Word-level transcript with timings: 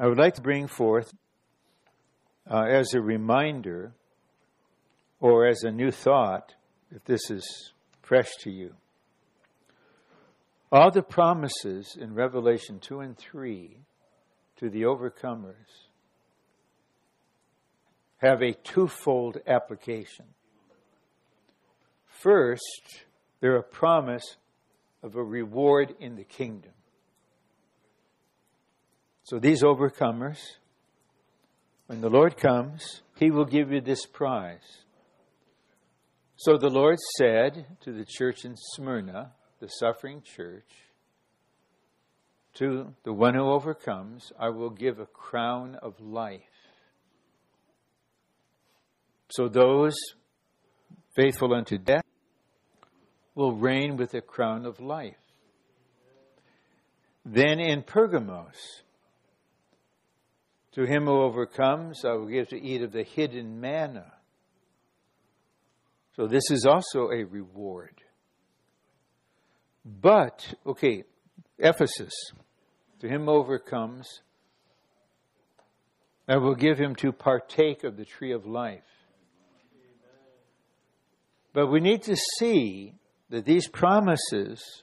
I 0.00 0.06
would 0.06 0.16
like 0.16 0.36
to 0.36 0.40
bring 0.40 0.66
forth 0.66 1.12
uh, 2.50 2.62
as 2.62 2.94
a 2.94 3.02
reminder 3.02 3.92
or 5.20 5.46
as 5.46 5.62
a 5.62 5.70
new 5.70 5.90
thought, 5.90 6.54
if 6.90 7.04
this 7.04 7.30
is 7.30 7.74
fresh 8.00 8.30
to 8.40 8.50
you. 8.50 8.72
All 10.72 10.90
the 10.90 11.02
promises 11.02 11.98
in 12.00 12.14
Revelation 12.14 12.78
2 12.80 13.00
and 13.00 13.18
3 13.18 13.76
to 14.56 14.70
the 14.70 14.82
overcomers 14.84 15.88
have 18.22 18.40
a 18.40 18.54
twofold 18.54 19.36
application. 19.46 20.24
First, 22.06 23.04
they're 23.40 23.56
a 23.56 23.62
promise 23.62 24.36
of 25.02 25.14
a 25.14 25.22
reward 25.22 25.94
in 26.00 26.16
the 26.16 26.24
kingdom. 26.24 26.72
So 29.30 29.38
these 29.38 29.62
overcomers, 29.62 30.40
when 31.86 32.00
the 32.00 32.10
Lord 32.10 32.36
comes, 32.36 33.02
He 33.16 33.30
will 33.30 33.44
give 33.44 33.70
you 33.70 33.80
this 33.80 34.04
prize. 34.04 34.82
So 36.34 36.58
the 36.58 36.68
Lord 36.68 36.98
said 37.16 37.64
to 37.82 37.92
the 37.92 38.04
church 38.04 38.44
in 38.44 38.56
Smyrna, 38.56 39.30
the 39.60 39.68
suffering 39.68 40.22
church, 40.24 40.66
to 42.54 42.92
the 43.04 43.12
one 43.12 43.34
who 43.34 43.42
overcomes, 43.42 44.32
I 44.36 44.48
will 44.48 44.70
give 44.70 44.98
a 44.98 45.06
crown 45.06 45.76
of 45.80 46.00
life. 46.00 46.40
So 49.30 49.46
those 49.46 49.94
faithful 51.14 51.54
unto 51.54 51.78
death 51.78 52.02
will 53.36 53.54
reign 53.54 53.96
with 53.96 54.12
a 54.14 54.22
crown 54.22 54.66
of 54.66 54.80
life. 54.80 55.14
Then 57.24 57.60
in 57.60 57.84
Pergamos, 57.84 58.56
to 60.80 60.86
him 60.86 61.04
who 61.04 61.20
overcomes, 61.20 62.06
I 62.06 62.12
will 62.12 62.26
give 62.26 62.48
to 62.48 62.60
eat 62.60 62.80
of 62.80 62.92
the 62.92 63.02
hidden 63.02 63.60
manna. 63.60 64.14
So 66.16 66.26
this 66.26 66.50
is 66.50 66.64
also 66.64 67.10
a 67.10 67.22
reward. 67.24 68.02
But, 69.84 70.54
okay, 70.66 71.04
Ephesus, 71.58 72.12
to 73.00 73.08
him 73.08 73.28
overcomes, 73.28 74.22
I 76.26 76.38
will 76.38 76.54
give 76.54 76.78
him 76.78 76.94
to 76.96 77.12
partake 77.12 77.84
of 77.84 77.98
the 77.98 78.06
tree 78.06 78.32
of 78.32 78.46
life. 78.46 78.80
But 81.52 81.66
we 81.66 81.80
need 81.80 82.04
to 82.04 82.16
see 82.38 82.94
that 83.28 83.44
these 83.44 83.68
promises 83.68 84.82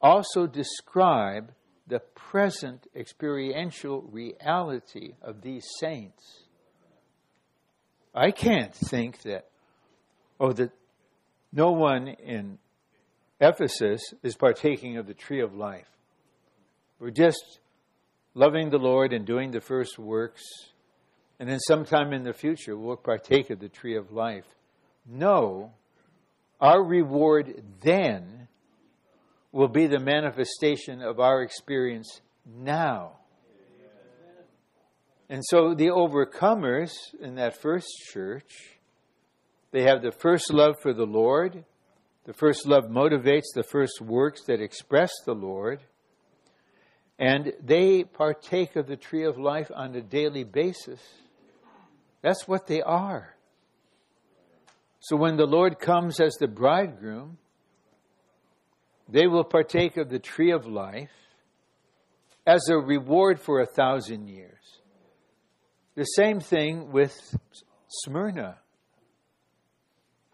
also 0.00 0.48
describe 0.48 1.52
the 1.86 2.00
present 2.14 2.86
experiential 2.94 4.02
reality 4.02 5.14
of 5.20 5.42
these 5.42 5.66
saints. 5.78 6.44
I 8.14 8.30
can't 8.30 8.74
think 8.74 9.22
that, 9.22 9.48
oh, 10.38 10.52
that 10.52 10.72
no 11.52 11.72
one 11.72 12.08
in 12.08 12.58
Ephesus 13.40 14.02
is 14.22 14.36
partaking 14.36 14.96
of 14.96 15.06
the 15.06 15.14
tree 15.14 15.40
of 15.40 15.54
life. 15.54 15.88
We're 16.98 17.10
just 17.10 17.58
loving 18.34 18.70
the 18.70 18.78
Lord 18.78 19.12
and 19.12 19.26
doing 19.26 19.50
the 19.50 19.60
first 19.60 19.98
works, 19.98 20.42
and 21.40 21.48
then 21.48 21.58
sometime 21.58 22.12
in 22.12 22.22
the 22.22 22.32
future 22.32 22.76
we'll 22.76 22.96
partake 22.96 23.50
of 23.50 23.58
the 23.58 23.68
tree 23.68 23.96
of 23.96 24.12
life. 24.12 24.44
No, 25.06 25.72
our 26.60 26.82
reward 26.82 27.64
then 27.82 28.41
will 29.52 29.68
be 29.68 29.86
the 29.86 30.00
manifestation 30.00 31.02
of 31.02 31.20
our 31.20 31.42
experience 31.42 32.22
now. 32.46 33.12
And 35.28 35.42
so 35.44 35.74
the 35.74 35.86
overcomers 35.86 36.92
in 37.20 37.36
that 37.36 37.60
first 37.60 37.88
church, 38.12 38.78
they 39.70 39.82
have 39.84 40.02
the 40.02 40.12
first 40.12 40.52
love 40.52 40.76
for 40.82 40.92
the 40.92 41.06
Lord. 41.06 41.64
The 42.24 42.34
first 42.34 42.66
love 42.66 42.84
motivates 42.84 43.54
the 43.54 43.62
first 43.62 44.00
works 44.00 44.42
that 44.46 44.60
express 44.60 45.10
the 45.24 45.34
Lord. 45.34 45.80
And 47.18 47.52
they 47.62 48.04
partake 48.04 48.76
of 48.76 48.86
the 48.86 48.96
tree 48.96 49.24
of 49.24 49.38
life 49.38 49.70
on 49.74 49.94
a 49.94 50.02
daily 50.02 50.44
basis. 50.44 51.00
That's 52.20 52.46
what 52.48 52.66
they 52.66 52.82
are. 52.82 53.34
So 55.00 55.16
when 55.16 55.36
the 55.36 55.46
Lord 55.46 55.78
comes 55.78 56.20
as 56.20 56.34
the 56.34 56.46
bridegroom, 56.46 57.38
they 59.12 59.26
will 59.26 59.44
partake 59.44 59.98
of 59.98 60.08
the 60.08 60.18
tree 60.18 60.50
of 60.50 60.66
life 60.66 61.10
as 62.46 62.68
a 62.68 62.76
reward 62.76 63.38
for 63.38 63.60
a 63.60 63.66
thousand 63.66 64.26
years. 64.28 64.58
The 65.94 66.04
same 66.04 66.40
thing 66.40 66.90
with 66.90 67.14
Smyrna. 67.88 68.56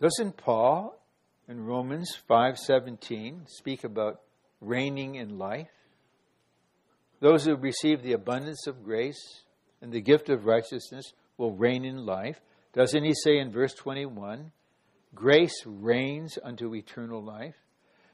Doesn't 0.01 0.37
Paul 0.37 0.97
in 1.49 1.67
Romans 1.67 2.17
5:17 2.29 3.49
speak 3.49 3.83
about 3.83 4.21
reigning 4.61 5.17
in 5.17 5.39
life? 5.39 5.73
Those 7.19 7.47
who 7.47 7.57
receive 7.57 8.03
the 8.03 8.13
abundance 8.13 8.69
of 8.69 8.85
grace 8.85 9.43
and 9.83 9.93
the 9.93 10.01
gift 10.01 10.29
of 10.29 10.47
righteousness 10.47 11.13
will 11.37 11.53
reign 11.53 11.85
in 11.85 12.07
life. 12.07 12.41
Doesn't 12.73 13.03
he 13.03 13.15
say 13.15 13.39
in 13.39 13.51
verse 13.51 13.75
21, 13.75 14.53
Grace 15.15 15.65
reigns 15.67 16.39
unto 16.45 16.75
eternal 16.75 17.23
life. 17.23 17.57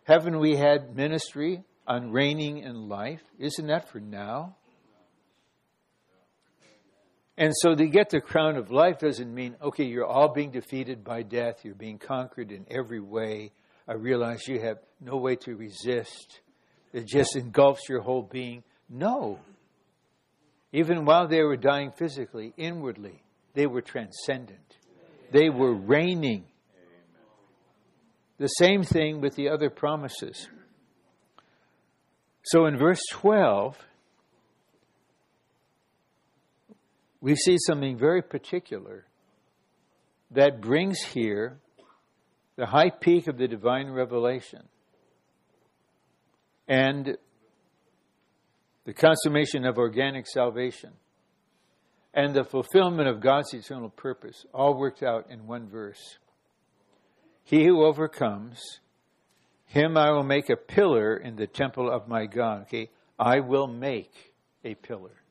Haven't 0.05 0.39
we 0.39 0.57
had 0.57 0.95
ministry 0.95 1.65
on 1.87 2.13
reigning 2.13 2.59
in 2.59 2.89
life? 2.89 3.23
Isn't 3.39 3.67
that 3.69 3.89
for 3.89 4.01
now? 4.01 4.57
And 7.37 7.53
so 7.57 7.75
to 7.75 7.87
get 7.87 8.11
the 8.11 8.21
crown 8.21 8.57
of 8.57 8.71
life 8.71 8.99
doesn't 8.99 9.35
mean, 9.35 9.57
okay, 9.61 9.85
you're 9.85 10.07
all 10.07 10.33
being 10.33 10.51
defeated 10.53 11.03
by 11.03 11.23
death, 11.23 11.65
you're 11.65 11.75
being 11.75 11.99
conquered 11.99 12.53
in 12.53 12.65
every 12.71 13.01
way. 13.01 13.53
I 13.89 13.95
realize 13.95 14.47
you 14.47 14.61
have 14.61 14.79
no 15.01 15.17
way 15.17 15.37
to 15.37 15.57
resist. 15.57 16.41
It 16.93 17.07
just 17.07 17.35
engulfs 17.35 17.89
your 17.89 18.01
whole 18.03 18.23
being. 18.23 18.63
No. 18.89 19.41
Even 20.73 21.05
while 21.05 21.27
they 21.27 21.43
were 21.43 21.57
dying 21.57 21.91
physically, 21.91 22.53
inwardly, 22.57 23.23
they 23.55 23.67
were 23.67 23.83
transcendent. 23.83 24.77
They 25.33 25.51
were 25.51 25.75
reigning 25.75 26.45
the 28.39 28.49
same 28.49 28.83
thing 28.83 29.21
with 29.21 29.37
the 29.37 29.49
other 29.49 29.71
promises. 29.71 30.49
So 32.45 32.67
in 32.67 32.77
verse 32.77 33.01
12, 33.13 33.79
we 37.21 37.37
see 37.37 37.57
something 37.59 37.97
very 37.97 38.23
particular 38.23 39.07
that 40.33 40.61
brings 40.61 41.01
here 41.01 41.59
the 42.57 42.67
high 42.67 42.91
peak 42.91 43.29
of 43.29 43.39
the 43.39 43.49
divine 43.49 43.89
revelation 43.91 44.63
and 46.69 47.17
the 48.85 48.93
consummation 48.93 49.65
of 49.65 49.79
organic 49.79 50.27
salvation 50.27 50.93
and 52.13 52.35
the 52.35 52.45
fulfillment 52.45 53.09
of 53.09 53.21
God's 53.21 53.53
eternal 53.55 53.91
purpose, 53.91 54.45
all 54.53 54.79
worked 54.79 55.03
out 55.03 55.31
in 55.31 55.47
one 55.47 55.69
verse. 55.69 56.19
He 57.45 57.65
who 57.65 57.85
overcomes, 57.85 58.81
him 59.67 59.97
I 59.97 60.11
will 60.11 60.25
make 60.25 60.49
a 60.49 60.57
pillar 60.57 61.17
in 61.17 61.37
the 61.37 61.47
temple 61.47 61.91
of 61.91 62.09
my 62.09 62.27
God. 62.27 62.63
Okay, 62.63 62.91
I 63.19 63.41
will 63.41 63.67
make 63.67 64.13
a 64.65 64.75
pillar. 64.75 65.23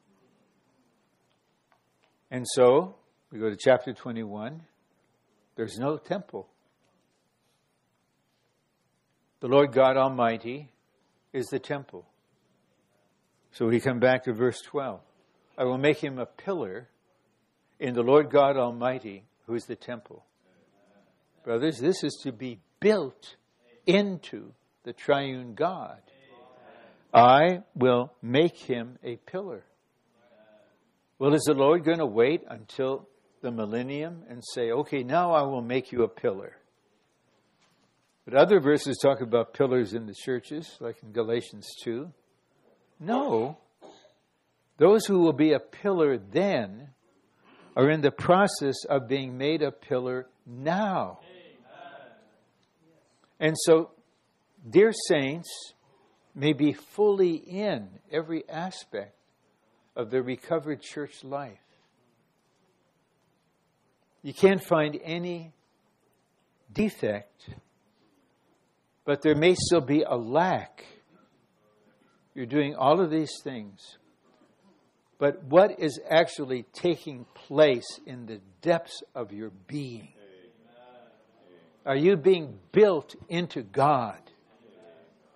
And 2.30 2.46
so, 2.48 2.96
we 3.32 3.40
go 3.40 3.50
to 3.50 3.56
chapter 3.56 3.94
21. 3.94 4.62
There's 5.56 5.78
no 5.78 5.98
temple. 5.98 6.48
The 9.40 9.48
Lord 9.48 9.72
God 9.72 9.98
Almighty 9.98 10.72
is 11.34 11.48
the 11.48 11.60
temple. 11.60 12.06
So 13.52 13.68
we 13.68 13.80
come 13.80 14.00
back 14.00 14.24
to 14.24 14.34
verse 14.34 14.62
12. 14.62 15.00
I 15.58 15.64
will 15.66 15.78
make 15.78 15.98
him 15.98 16.18
a 16.18 16.26
pillar 16.26 16.90
in 17.80 17.94
the 17.94 18.02
Lord 18.02 18.32
God 18.32 18.58
Almighty, 18.58 19.26
who 19.46 19.54
is 19.54 19.66
the 19.66 19.76
temple. 19.76 20.24
Brothers, 21.44 21.78
this 21.80 22.04
is 22.04 22.20
to 22.24 22.32
be 22.32 22.60
built 22.80 23.36
into 23.86 24.54
the 24.84 24.94
triune 24.94 25.56
God. 25.56 26.00
I 27.14 27.64
will 27.76 28.14
make 28.22 28.58
him 28.58 28.98
a 29.04 29.18
pillar. 29.18 29.64
Well, 31.20 31.34
is 31.34 31.44
the 31.44 31.54
Lord 31.54 31.84
going 31.84 32.00
to 32.00 32.06
wait 32.06 32.44
until 32.48 33.08
the 33.42 33.52
millennium 33.52 34.24
and 34.30 34.42
say, 34.54 34.72
okay, 34.72 35.04
now 35.04 35.32
I 35.32 35.44
will 35.44 35.62
make 35.62 35.92
you 35.92 36.04
a 36.04 36.08
pillar? 36.08 36.58
But 38.26 38.36
other 38.36 38.60
verses 38.60 38.98
talk 39.02 39.22
about 39.22 39.54
pillars 39.54 39.94
in 39.94 40.06
the 40.06 40.16
churches, 40.16 40.78
like 40.80 40.96
in 41.04 41.12
Galatians 41.12 41.68
2. 41.84 42.10
No. 43.00 43.58
Those 44.78 45.06
who 45.06 45.20
will 45.20 45.34
be 45.34 45.52
a 45.52 45.60
pillar 45.60 46.18
then 46.18 46.90
are 47.76 47.90
in 47.90 48.02
the 48.02 48.12
process 48.12 48.86
of 48.90 49.08
being 49.08 49.38
made 49.38 49.62
a 49.62 49.72
pillar 49.72 50.28
now. 50.46 51.20
And 53.44 53.58
so, 53.58 53.92
dear 54.70 54.94
saints, 55.10 55.74
may 56.34 56.54
be 56.54 56.72
fully 56.72 57.34
in 57.34 57.90
every 58.10 58.48
aspect 58.48 59.18
of 59.98 60.12
the 60.12 60.24
recovered 60.24 60.82
church 60.82 61.26
life. 61.26 61.60
You 64.22 64.34
can't 64.34 64.64
find 64.64 64.98
any 65.04 65.52
defect, 66.72 67.50
but 69.04 69.22
there 69.22 69.36
may 69.36 69.56
still 69.56 69.82
be 69.82 70.04
a 70.04 70.16
lack. 70.16 70.86
You're 72.34 72.46
doing 72.46 72.78
all 72.78 73.02
of 73.02 73.12
these 73.12 73.42
things. 73.44 73.98
But 75.18 75.44
what 75.44 75.82
is 75.82 76.00
actually 76.10 76.64
taking 76.72 77.26
place 77.34 78.00
in 78.06 78.26
the 78.26 78.40
depths 78.62 79.04
of 79.14 79.34
your 79.34 79.50
being? 79.68 80.14
Are 81.86 81.96
you 81.96 82.16
being 82.16 82.60
built 82.72 83.16
into 83.28 83.62
God? 83.62 84.20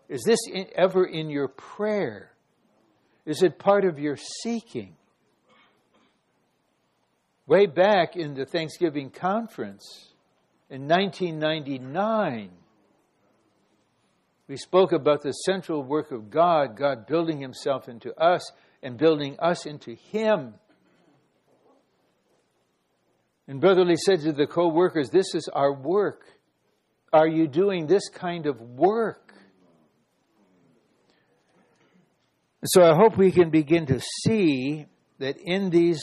Is 0.08 0.24
this 0.26 0.40
in, 0.52 0.68
ever 0.76 1.06
in 1.06 1.30
your 1.30 1.50
prayer? 1.50 2.32
Is 3.26 3.44
it 3.44 3.60
part 3.60 3.84
of 3.84 4.00
your 4.00 4.16
seeking? 4.16 4.96
Way 7.46 7.66
back 7.66 8.16
in 8.16 8.34
the 8.34 8.46
Thanksgiving 8.46 9.10
conference 9.10 10.14
in 10.70 10.88
1999, 10.88 12.52
we 14.48 14.58
spoke 14.58 14.94
about 14.94 15.24
the 15.24 15.32
central 15.32 15.84
work 15.84 16.12
of 16.12 16.30
God, 16.30 16.78
God 16.78 17.06
building 17.06 17.40
Himself 17.40 17.90
into 17.90 18.14
us 18.16 18.50
and 18.82 18.98
building 18.98 19.38
us 19.40 19.66
into 19.66 19.94
Him. 19.94 20.54
And 23.48 23.62
Brother 23.62 23.86
Lee 23.86 23.96
said 23.98 24.22
to 24.22 24.34
the 24.34 24.48
co 24.48 24.68
workers, 24.68 25.10
This 25.10 25.34
is 25.36 25.50
our 25.52 25.74
work. 25.74 26.37
Are 27.18 27.28
you 27.28 27.48
doing 27.48 27.88
this 27.88 28.10
kind 28.10 28.46
of 28.46 28.62
work? 28.62 29.34
So 32.64 32.84
I 32.84 32.96
hope 32.96 33.18
we 33.18 33.32
can 33.32 33.50
begin 33.50 33.88
to 33.88 34.00
see 34.24 34.86
that 35.18 35.38
in 35.44 35.72
these 35.72 36.00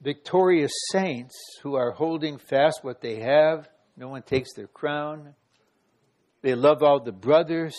victorious 0.00 0.70
saints 0.92 1.34
who 1.64 1.74
are 1.74 1.90
holding 1.90 2.38
fast 2.38 2.84
what 2.84 3.00
they 3.00 3.18
have, 3.18 3.68
no 3.96 4.06
one 4.06 4.22
takes 4.22 4.54
their 4.54 4.68
crown. 4.68 5.34
They 6.42 6.54
love 6.54 6.84
all 6.84 7.00
the 7.00 7.10
brothers. 7.10 7.74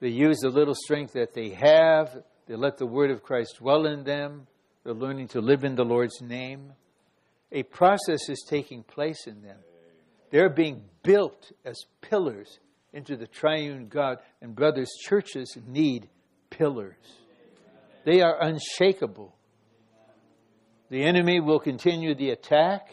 They 0.00 0.08
use 0.08 0.38
the 0.40 0.50
little 0.50 0.74
strength 0.74 1.12
that 1.12 1.32
they 1.32 1.50
have. 1.50 2.24
They 2.48 2.56
let 2.56 2.76
the 2.76 2.86
word 2.86 3.12
of 3.12 3.22
Christ 3.22 3.58
dwell 3.60 3.86
in 3.86 4.02
them. 4.02 4.48
They're 4.82 4.94
learning 4.94 5.28
to 5.28 5.40
live 5.40 5.62
in 5.62 5.76
the 5.76 5.84
Lord's 5.84 6.20
name. 6.20 6.72
A 7.52 7.62
process 7.62 8.28
is 8.28 8.44
taking 8.48 8.82
place 8.82 9.28
in 9.28 9.42
them. 9.42 9.58
They're 10.36 10.50
being 10.50 10.82
built 11.02 11.50
as 11.64 11.86
pillars 12.02 12.60
into 12.92 13.16
the 13.16 13.26
triune 13.26 13.88
God. 13.88 14.18
And 14.42 14.54
brothers, 14.54 14.90
churches 15.00 15.56
need 15.66 16.10
pillars. 16.50 16.98
They 18.04 18.20
are 18.20 18.36
unshakable. 18.42 19.34
The 20.90 21.04
enemy 21.04 21.40
will 21.40 21.58
continue 21.58 22.14
the 22.14 22.32
attack, 22.32 22.90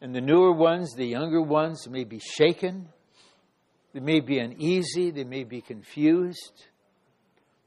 and 0.00 0.14
the 0.14 0.22
newer 0.22 0.54
ones, 0.54 0.94
the 0.94 1.04
younger 1.04 1.42
ones, 1.42 1.86
may 1.86 2.04
be 2.04 2.18
shaken. 2.18 2.88
They 3.92 4.00
may 4.00 4.20
be 4.20 4.38
uneasy. 4.38 5.10
They 5.10 5.24
may 5.24 5.44
be 5.44 5.60
confused. 5.60 6.64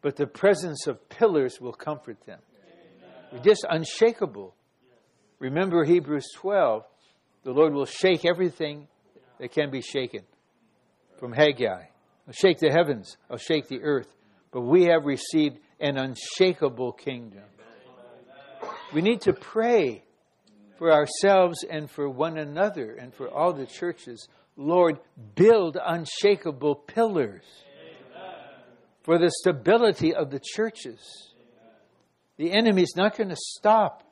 But 0.01 0.15
the 0.15 0.25
presence 0.25 0.88
of 0.88 1.07
pillars 1.07 1.62
will 1.62 1.74
comfort 1.74 2.18
them. 2.25 2.39
We're 3.31 3.44
just 3.44 3.63
unshakable. 3.69 4.56
Remember 5.38 5.83
Hebrews 5.83 6.31
12 6.38 6.83
the 7.44 7.51
Lord 7.51 7.74
will 7.74 7.86
shake 7.86 8.25
everything 8.25 8.88
that 9.40 9.51
can 9.51 9.69
be 9.69 9.81
shaken 9.81 10.22
from 11.19 11.34
Haggai. 11.34 11.84
I'll 12.28 12.34
shake 12.34 12.60
the 12.60 12.72
heavens, 12.72 13.18
I'll 13.30 13.38
shake 13.38 13.68
the 13.68 13.81
earth 13.81 14.13
but 14.54 14.62
we 14.62 14.84
have 14.84 15.06
received 15.06 15.57
an 15.80 15.98
unshakable 15.98 16.94
kingdom. 16.94 17.42
We 18.94 19.01
need 19.01 19.22
to 19.22 19.34
pray 19.34 20.04
for 20.78 20.94
ourselves 20.94 21.66
and 21.68 21.90
for 21.90 22.07
one 22.07 22.38
another 22.38 22.94
and 22.94 23.13
for 23.13 23.28
all 23.28 23.51
the 23.51 23.66
churches. 23.66 24.28
Lord, 24.56 25.00
build 25.36 25.78
unshakable 25.84 26.75
pillars 26.75 27.44
for 29.01 29.18
the 29.18 29.31
stability 29.31 30.13
of 30.13 30.30
the 30.30 30.40
churches. 30.40 31.34
The 32.38 32.51
enemy 32.51 32.84
is 32.84 32.94
not 32.95 33.18
going 33.18 33.30
to 33.30 33.36
stop 33.36 34.04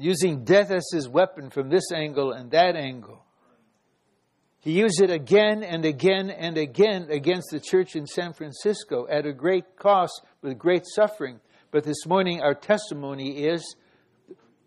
using 0.00 0.44
death 0.44 0.70
as 0.70 0.88
his 0.92 1.08
weapon 1.08 1.50
from 1.50 1.68
this 1.68 1.92
angle 1.92 2.32
and 2.32 2.50
that 2.50 2.76
angle. 2.76 3.24
He 4.60 4.72
used 4.72 5.00
it 5.00 5.10
again 5.10 5.62
and 5.62 5.84
again 5.84 6.30
and 6.30 6.58
again 6.58 7.08
against 7.10 7.50
the 7.50 7.60
church 7.60 7.96
in 7.96 8.06
San 8.06 8.34
Francisco 8.34 9.06
at 9.08 9.24
a 9.24 9.32
great 9.32 9.76
cost 9.76 10.20
with 10.42 10.58
great 10.58 10.84
suffering. 10.86 11.40
But 11.70 11.84
this 11.84 12.06
morning, 12.06 12.42
our 12.42 12.54
testimony 12.54 13.44
is 13.46 13.76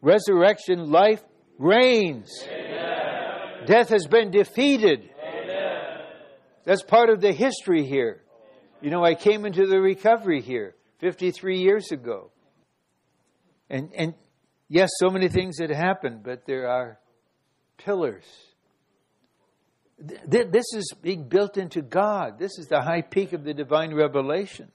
resurrection 0.02 0.92
life 0.92 1.22
reigns. 1.60 2.32
Amen. 2.48 3.66
Death 3.68 3.90
has 3.90 4.08
been 4.08 4.32
defeated. 4.32 5.10
Amen. 5.24 6.02
That's 6.64 6.84
part 6.84 7.10
of 7.10 7.22
the 7.22 7.32
history 7.32 7.86
here. 7.86 8.22
You 8.82 8.90
know, 8.90 9.04
I 9.04 9.16
came 9.16 9.46
into 9.46 9.68
the 9.68 9.80
recovery 9.80 10.42
here 10.42 10.76
53 11.00 11.60
years 11.60 11.92
ago. 11.92 12.32
And, 13.70 13.92
and 13.96 14.14
yes, 14.68 14.90
so 14.98 15.10
many 15.10 15.30
things 15.30 15.60
had 15.60 15.70
happened, 15.70 16.24
but 16.24 16.46
there 16.46 16.68
are 16.68 17.00
pillars 17.78 18.26
this 19.98 20.66
is 20.74 20.94
being 21.02 21.28
built 21.28 21.58
into 21.58 21.82
God. 21.82 22.40
This 22.40 22.58
is 22.58 22.68
the 22.68 22.82
high 22.82 23.02
peak 23.02 23.34
of 23.34 23.44
the 23.44 23.54
divine 23.54 23.94
revelation. 23.94 24.72